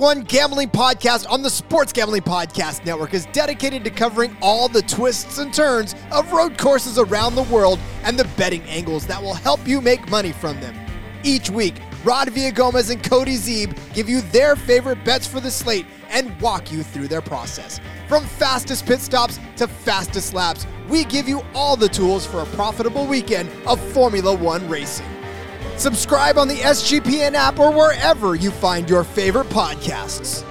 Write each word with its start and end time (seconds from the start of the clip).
one 0.00 0.22
gambling 0.22 0.68
podcast 0.70 1.30
on 1.30 1.42
the 1.42 1.50
Sports 1.50 1.92
Gambling 1.92 2.22
Podcast 2.22 2.84
Network 2.84 3.14
is 3.14 3.26
dedicated 3.26 3.84
to 3.84 3.90
covering 3.90 4.36
all 4.40 4.68
the 4.68 4.82
twists 4.82 5.38
and 5.38 5.52
turns 5.52 5.94
of 6.10 6.32
road 6.32 6.58
courses 6.58 6.98
around 6.98 7.34
the 7.34 7.42
world 7.44 7.78
and 8.02 8.18
the 8.18 8.24
betting 8.36 8.62
angles 8.62 9.06
that 9.06 9.22
will 9.22 9.34
help 9.34 9.66
you 9.68 9.80
make 9.80 10.10
money 10.10 10.32
from 10.32 10.58
them. 10.60 10.74
Each 11.22 11.50
week, 11.50 11.74
Rod 12.02 12.28
Villagomez 12.28 12.90
and 12.90 13.02
Cody 13.02 13.36
Zeeb 13.36 13.76
give 13.94 14.08
you 14.08 14.22
their 14.22 14.56
favorite 14.56 15.04
bets 15.04 15.26
for 15.26 15.38
the 15.38 15.50
slate 15.50 15.86
and 16.08 16.38
walk 16.40 16.72
you 16.72 16.82
through 16.82 17.08
their 17.08 17.20
process. 17.20 17.78
From 18.08 18.24
fastest 18.24 18.86
pit 18.86 19.00
stops 19.00 19.38
to 19.56 19.68
fastest 19.68 20.32
laps, 20.32 20.66
we 20.88 21.04
give 21.04 21.28
you 21.28 21.42
all 21.54 21.76
the 21.76 21.88
tools 21.88 22.26
for 22.26 22.40
a 22.40 22.46
profitable 22.46 23.06
weekend 23.06 23.50
of 23.66 23.78
Formula 23.92 24.34
One 24.34 24.66
racing. 24.68 25.19
Subscribe 25.76 26.38
on 26.38 26.48
the 26.48 26.56
SGPN 26.56 27.34
app 27.34 27.58
or 27.58 27.72
wherever 27.72 28.34
you 28.34 28.50
find 28.50 28.88
your 28.88 29.04
favorite 29.04 29.48
podcasts. 29.48 30.44